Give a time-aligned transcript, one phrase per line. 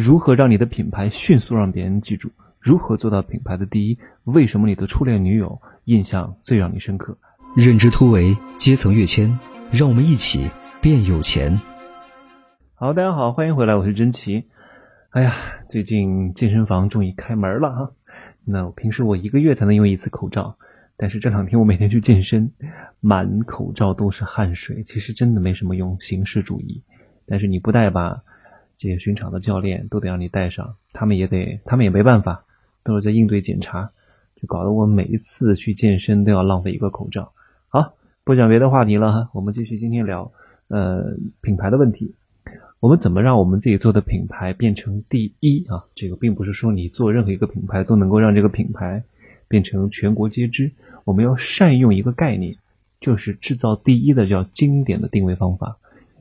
[0.00, 2.30] 如何让你的品牌迅速让别人记住？
[2.60, 3.98] 如何做到品牌的第一？
[4.22, 7.18] 为什么你的初恋女友印象最让你深刻？
[7.56, 9.40] 认知突围，阶层跃迁，
[9.72, 10.48] 让我们一起
[10.80, 11.60] 变有钱。
[12.76, 14.44] 好，大家好，欢迎回来，我是真奇。
[15.10, 15.34] 哎呀，
[15.66, 17.90] 最近健身房终于开门了哈。
[18.44, 20.58] 那我平时我一个月才能用一次口罩，
[20.96, 22.52] 但是这两天我每天去健身，
[23.00, 26.84] 满口罩都是汗水，其实真的没什么用，形式主义。
[27.26, 28.22] 但是你不戴吧？
[28.78, 32.44] 这些巡场的教练都得让你带上，他们也得，他们也没办法，
[32.84, 33.90] 都是在应对检查，
[34.36, 37.32] 就搞得我每一次去健身都要浪费一个口罩。
[37.68, 37.94] 好，
[38.24, 40.30] 不讲别的话题了，我们继续今天聊
[40.68, 42.14] 呃品牌的问题。
[42.80, 45.86] 我们怎么让我们自己做的品牌变成第一啊？
[45.96, 49.02] 这个并不是说你做任何一个品牌都能够让这个品牌
[49.48, 50.70] 变成全国皆知。
[51.04, 52.54] 我们要善用一个概念，
[53.00, 55.78] 就是制造第一的叫经典的定位方法。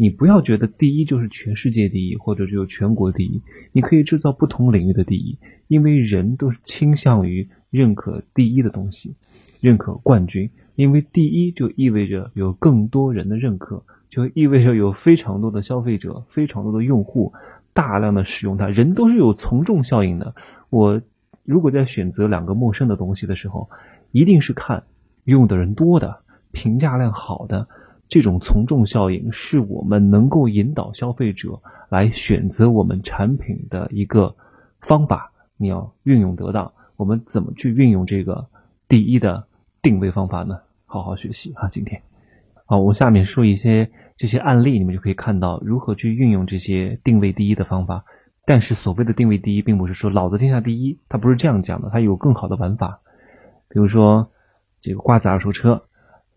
[0.00, 3.42] 你不要觉得第一就是全世界第一，或者只有全国第一。
[3.72, 9.16] 你可以制造不同领域的第一，因为人都是倾向于认可第一的东西，
[9.60, 10.50] 认可冠军。
[10.76, 17.32] 因为第一就意味着有更多人的认可，就意味着有非常多的消费者、非常多的用户
[17.72, 18.68] 大量的使用它。
[18.68, 20.36] 人都是有从众效应的。
[20.70, 21.02] 我
[21.42, 23.68] 如果在选择两个陌生的东西的时候，
[24.12, 24.84] 一定是看
[25.24, 26.20] 用的人多的、
[26.52, 27.66] 评价量好的。
[28.08, 34.34] 这种从众效应是我们能够引导消费者来选择我们产品的一个
[34.80, 35.32] 方法。
[35.58, 38.46] 你要运用得当，我们怎么去运用这个
[38.88, 39.46] 第一的
[39.82, 40.60] 定位方法呢？
[40.86, 41.68] 好好学习啊！
[41.68, 42.00] 今天，
[42.64, 48.04] 好，我下面说一些这些案例，你们就可以看到如何去运用这些定位第一的方法。
[48.46, 53.00] 但是所谓的定位第一，并不是说老子天下第一，它不是这样讲的，它有更好的玩法。
[53.68, 54.30] 比如说
[54.80, 55.84] 这个瓜子二手车。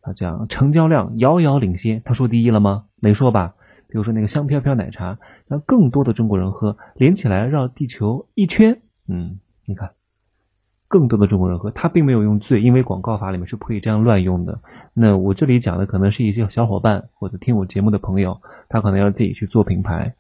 [0.02, 2.86] 他讲成交量遥遥领先，他说第一了吗？
[3.00, 3.56] 没说吧。
[3.88, 8.82] 比如说那个香飘飘奶茶，让更多的中国人喝，连起来绕地球一圈。
[9.08, 9.92] 嗯，你看，
[10.88, 14.62] 更多的中国人喝，他并没有用最，因为广告法里面是不可以这样乱用的。
[14.94, 20.16] 那我这里讲的可能是一些小伙伴或者听我节目的朋友，他可能要自己去做品牌，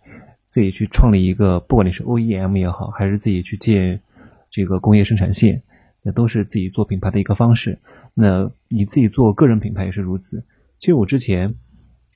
[0.49, 4.01] 自己去创立一个，不管你是 OEM 也好，还是自己去建
[4.49, 5.63] 这个工业生产线。
[6.03, 7.79] 那都是自己做品牌的一个方式。
[8.13, 10.43] 那你自己做个人品牌也是如此。
[10.79, 11.55] 其实我之前，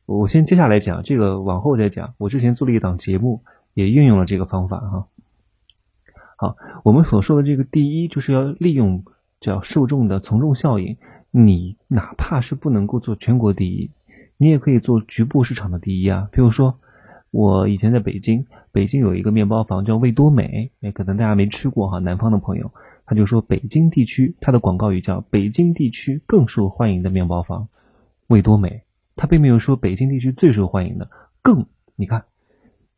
[0.06, 2.13] 我先接下来讲这个，往后再讲。
[2.18, 3.44] 我之前做了一档节目，
[3.74, 5.07] 也运用了这个方法哈。
[6.38, 9.06] 好，我们所说的这个第一，就是要利用
[9.40, 10.97] 叫受众的从众效应。
[11.31, 13.91] 你哪怕是不能够做全国第一，
[14.38, 16.29] 你也可以做局部市场的第一啊。
[16.31, 16.79] 比如说，
[17.29, 22.72] 我以前在北京，北京有一个面包房叫味多美，哎，可能大家没吃过哈，南方的朋友。
[23.05, 27.69] 他就说，北京地区，他的广告语叫“北京地区更受欢迎的面包房，
[28.27, 28.81] 味多美”。
[29.16, 31.09] 他并没有说北京地区最受欢迎的，
[31.41, 32.25] 更你看，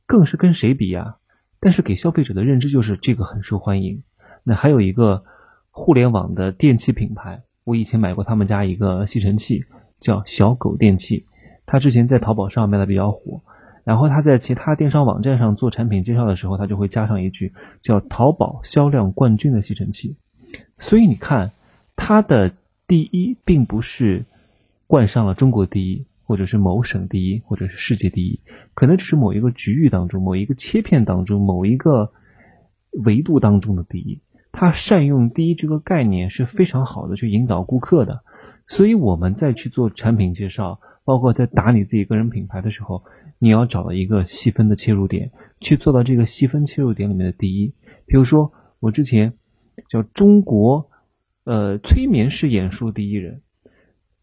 [0.06, 1.17] 更是跟谁比呀？
[1.59, 4.03] 但是给消费者的认知就是这个很受欢迎。
[4.44, 5.25] 那还有一个
[5.72, 9.66] 互联网的电器品牌，我以前买过他们家一个吸尘器，
[10.00, 11.25] 叫小狗电器，
[11.66, 13.41] 他之前在淘宝上卖的比较火。
[13.88, 20.18] 然后他在其他电商网站上做产品介绍的时候，他就会加上一句叫“淘宝销量冠军的吸尘器”。
[20.78, 21.53] 所以你看，
[21.96, 22.52] 他的
[22.86, 24.26] 第一并不是
[24.88, 28.42] 冠上了中国第一，或者是某省第一，或者是世界第一，
[28.74, 32.12] 可能只是某一个局域当中、某一个切片当中、某一个
[32.92, 34.20] 维度当中的第一。
[34.52, 38.20] 他善用第一这个概念是非常好的去引导顾客的。
[38.68, 43.03] 所以我们再去做产品介绍，包括在打你自己个人品牌的时候。
[43.40, 45.29] 你要找到一个细分的切入点，
[45.59, 47.75] 去做到这个细分切入点里面的第一。
[48.07, 49.34] 比如说，我之前
[49.90, 50.90] 叫中国
[51.44, 53.44] 呃催眠式演说第一人，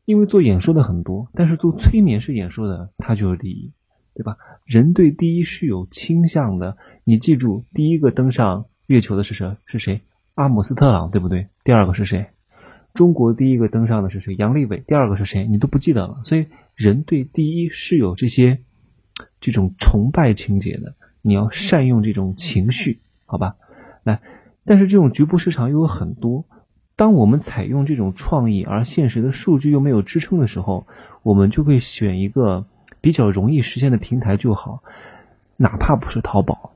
[0.05, 3.73] 因为做演说的很多，但是做催眠式演说的他就是第一，
[4.15, 4.37] 对吧？
[4.65, 6.77] 人对第一是有倾向的。
[7.05, 9.57] 你记住，第一个登上月球的是谁？
[9.65, 10.01] 是谁？
[10.35, 11.47] 阿姆斯特朗，对不对？
[11.63, 12.27] 第二个是谁？
[12.95, 14.35] 中国第一个登上的是谁？
[14.35, 14.83] 杨利伟。
[14.87, 15.47] 第二个是谁？
[15.47, 16.21] 你都不记得了。
[16.25, 18.61] 所以，人对第一是有这些。
[19.41, 23.55] 这种崇拜情节的，你要善用这种情绪，好吧？
[24.03, 24.21] 来，
[24.65, 26.45] 但是这种局部市场又有很多。
[26.97, 30.89] 当我们采用这种创意，而现实的数据又没有支撑的时候，
[31.23, 32.67] 我们就会选一个
[33.01, 34.83] 比较容易实现的平台就好。
[35.57, 36.73] 哪怕不是淘宝，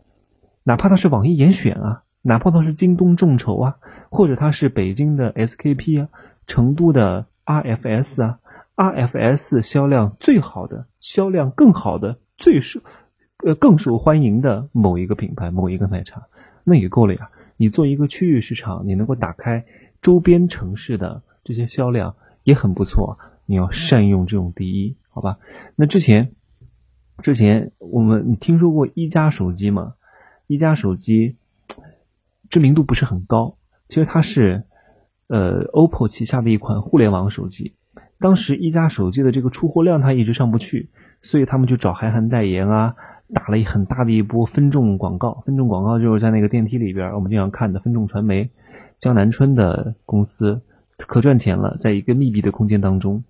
[0.63, 3.77] 哪怕它是网易严选啊，哪怕它是京东众筹啊，
[4.11, 6.09] 或者它是北京的 SKP 啊，
[6.47, 8.39] 成都的 RFS 啊
[8.77, 12.19] ，RFS 销量最好的，销量更好的。
[12.37, 12.81] 最受
[13.45, 16.29] 呃更受欢迎的某一个品牌，某一个奶茶，
[16.63, 17.31] 那也够了呀。
[17.57, 19.65] 你做一个区域市场，你能够打开
[20.01, 22.15] 周边城市的这些销量
[22.45, 23.19] 也很不错。
[23.45, 25.39] 你要善用这种第一，好吧？
[25.75, 26.31] 那之前
[27.23, 29.95] 之前我们你听说过一加手机吗？
[30.47, 31.37] 一加手机
[32.51, 33.57] 知名度不是很高，
[33.89, 34.65] 其实它是
[35.29, 37.75] 呃 OPPO 旗下的一款互联网手机。
[38.21, 40.91] 当时一加手机的这个出货量它一直上不去，
[41.23, 42.95] 所以他们就找韩寒代言啊，
[43.33, 45.43] 打了一很大的一波分众广告。
[45.47, 48.51] 分众广告就是在那个电梯里边，我们经常看的分众传媒
[48.99, 50.63] 江南春的公司
[50.97, 53.25] 可赚钱了，在一个密闭的空间当中。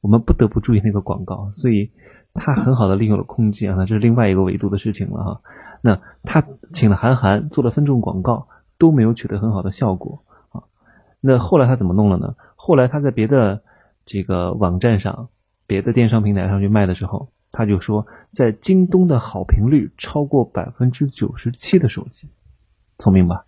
[0.00, 1.90] 我们不得不注意那个广告，所以
[2.32, 5.40] 他很好的利用了空间啊，这是另外一个维度的事情了哈。
[5.82, 8.48] 那他请了韩寒做了分众广告，
[8.80, 10.64] 都没有取得很好的效果啊。
[11.20, 12.34] 那后来他怎么弄了呢？
[12.56, 13.62] 后来他在别的
[14.06, 15.28] 这个网站上、
[15.66, 22.30] 别的电商平台上去卖的时候，他就说在京东的好评率超过百分之九十七的手机，
[22.98, 23.44] 聪明吧？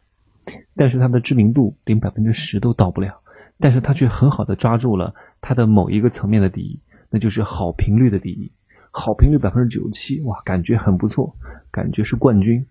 [0.77, 3.21] 但是他的知名度连百分之十都到不了。
[3.59, 6.81] 但是他却很好的抓住了他的某一个层面的第一，
[7.11, 8.53] 那就是好评率的第一，
[8.91, 11.37] 好评率百分之九十七，哇，感觉很不错，
[11.71, 12.67] 感觉是冠军。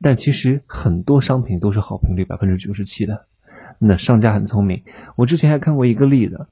[0.00, 3.26] 但其实很多商品都是好评率百分之九十七的，
[3.78, 4.82] 那商家很聪明。
[5.16, 6.46] 我之前还看过一个例子，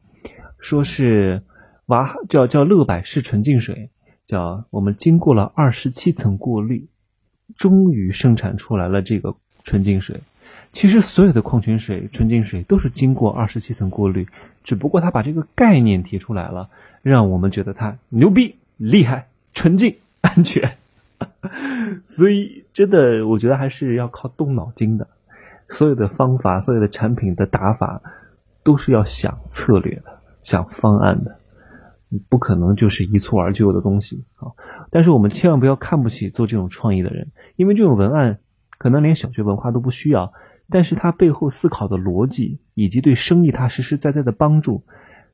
[0.59, 1.43] 说是
[1.87, 3.91] 娃叫叫乐百氏纯净水，
[4.27, 6.89] 叫我们经过了二十七层过滤，
[7.57, 10.21] 终于生产出来了这个纯净水。
[10.73, 14.27] 其实所有的矿泉水、纯净水都是经过二十七层过滤，
[14.65, 16.69] 只不过他把这个概念提出来了，
[17.03, 20.77] 让我们觉得它牛逼、厉害、纯净、安全。
[22.07, 25.09] 所以真的，我觉得还是要靠动脑筋的。
[25.71, 28.03] 所有的方法、所有的产品的打法，
[28.63, 31.39] 都是要想策略的、想方案的，
[32.29, 34.53] 不可能就是一蹴而就的东西啊！
[34.91, 38.39] 但是我们千万不要看不起做这种创意的人，因为这种文案
[38.79, 40.33] 可能连小学文化都不需要。
[40.71, 44.85] 但是它背后思考的逻辑，以及对生意它实实在在的帮助，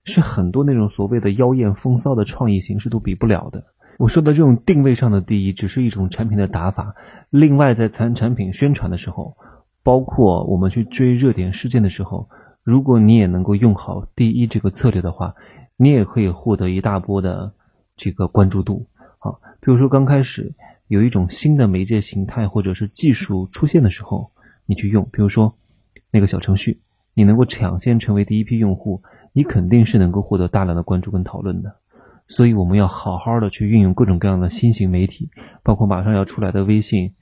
[0.04, 3.64] 是很多那种所谓的妖艳风骚的创意形式都比不了的。
[4.00, 6.94] 我说的这种定位上的第一，只是一种产品的打法。
[7.28, 9.36] 另外，在产产品宣传的时候，
[9.82, 12.30] 包括我们去追热点事件的时候，
[12.64, 15.34] 如果你也能够用好第一这个策略的话，
[15.76, 17.52] 你也可以获得一大波的
[17.98, 18.86] 这个关注度。
[19.18, 20.54] 好，比如说刚开始
[20.88, 24.30] 有一种新的媒介形态或者是技术出现的时候。
[24.64, 25.56] 你去用，比如说
[26.12, 26.80] 那个小程序，
[27.12, 29.02] 你能够抢先成为第一批用户，
[29.32, 31.79] 你肯定是能够获得大量的关注跟讨论的。
[32.30, 35.30] 所以我们要好好的去运用各种各样的新型媒体，
[35.64, 37.14] 包括马上要出来的微信，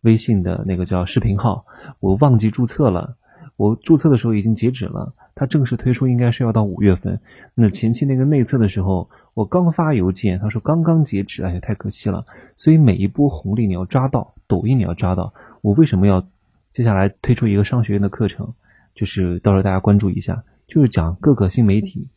[0.00, 1.66] 微信的那个叫视频号，
[2.00, 3.16] 我忘记注册了，
[3.56, 7.20] 我注册的时候已经截止了，它正式推出应该是要到五月份。
[7.54, 12.24] 那前期那个内测的时候，我刚发邮件，他说刚刚截止，哎呀太可惜了。
[12.56, 16.26] 所以每一波红利你要抓到，抖音你要抓到，我为什么要？
[16.72, 18.54] 接下来推出一个商学院的课程，
[18.96, 22.08] 就是到时候大家关注一下，就是讲各个新媒体、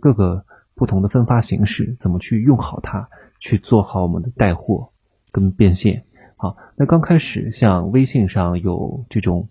[0.00, 3.08] 各个不同的分发形式怎么去用好它，
[3.40, 4.90] 去做好我们的带货
[5.32, 6.04] 跟变现。
[6.36, 9.48] 好，那刚开始像微信上有这种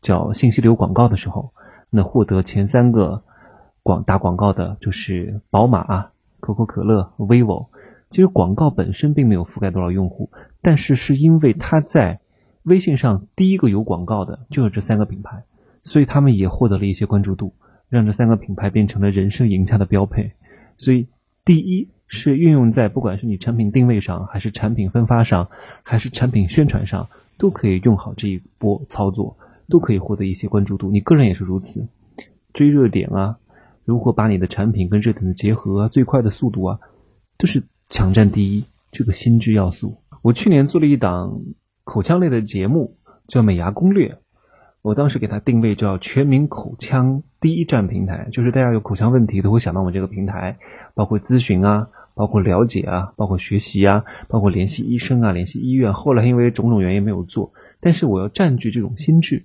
[0.00, 1.52] 叫信息流广告的时候，
[1.90, 3.22] 那获得前三个
[3.82, 6.08] 广打广告的就是宝马、
[6.40, 7.68] 可口可乐、vivo。
[8.08, 10.30] 其实广告本身并没有覆盖多少用户，
[10.62, 12.20] 但是是因为它在
[12.62, 15.44] 微信上第一个有广告的就是这三个品牌，
[15.84, 17.52] 所以他们也获得了一些关注度，
[17.90, 20.32] 让这三个品牌变成了人生赢家的标配。
[20.78, 21.08] 所以，
[21.44, 25.48] 第一是运用在不管是你产品定位上，还是产品分发上，
[25.82, 27.08] 还是产品宣传上，
[27.38, 29.36] 都可以用好这一波操作，
[29.68, 30.90] 都可以获得一些关注度。
[30.90, 31.88] 你个人也是如此，
[32.52, 33.38] 追热点啊，
[33.84, 36.80] 如何把你的产品跟热点的结合啊，最快的速度啊，
[37.38, 39.98] 都是抢占第一这个心智要素。
[40.22, 41.40] 我去年做了一档。
[41.88, 42.96] 口腔类的节目
[43.28, 44.08] 叫《美牙攻略》，
[44.86, 50.58] 我当时给它定位叫全民口腔第一站平台，就是大家有口腔问题都会想到我这个平台，
[50.94, 55.92] 包括咨询啊，包括了解啊，包括学习啊，包括联系医生啊，联系医院。
[55.92, 59.42] 后来因为种种原因没有做，但是我要占据这种心智，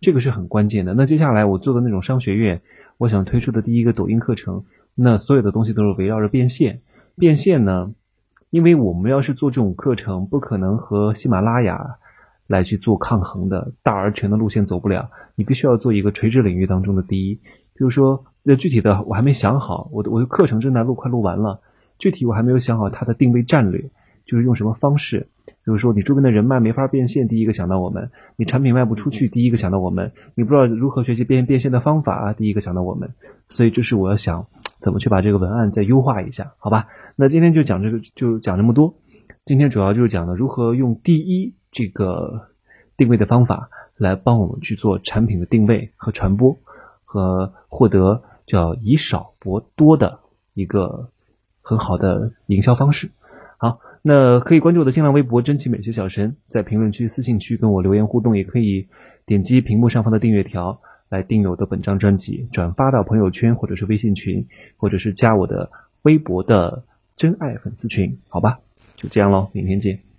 [0.00, 0.92] 这个是很关键的。
[0.94, 2.60] 那接下来我做的那种商学院，
[2.98, 4.64] 我想推出的第一个抖音课程，
[4.96, 6.80] 那所有的东西都是围绕着变现，
[7.16, 7.92] 变现呢。
[8.50, 11.98] 因为我们要是做这种课程，不可能和喜马拉雅
[12.50, 15.10] 来去做抗衡的，大而全的路线走不了。
[15.36, 17.36] 你必须要做一个垂直领域当中的第一。
[17.36, 21.60] 比如说，那具体的我还没想好，我的我的课程正在录，快录完了。
[21.96, 23.90] 具体我还没有想好它的定位战略，
[24.26, 25.28] 就是用什么方式。
[25.46, 33.10] 比如说，你周边的人脉没法变现，第一个想到我们；你产品卖不出去，第一个想到我们；你不知道如何学习变变现的方法，第一个想到我们。
[33.48, 34.46] 所以，这是我要想
[34.80, 36.88] 怎么去把这个文案再优化一下，好吧？
[37.14, 38.96] 那今天就讲这个，就讲这么多。
[39.44, 42.48] 今天主要就是讲的如何用第一这个
[42.96, 46.58] 定位的方法来帮我们去做产品的定位和传播，
[47.04, 50.20] 和获得叫以少博多的
[50.54, 51.10] 一个
[51.62, 53.10] 很好的营销方式。
[53.58, 58.88] 好，那可以关注我的新浪微博“真奇美学小神”，在评论区、私信区跟我留言互动，也可以
[59.26, 65.70] 点击屏幕上方的订阅条来订阅我的本张专辑，转发到朋友圈或者是微信群，或者是加我的
[66.02, 66.84] 微博的
[67.16, 68.60] 真爱粉丝群，好吧？
[68.96, 70.09] 就这样喽，明天见。